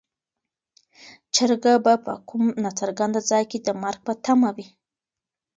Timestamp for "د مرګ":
3.61-3.99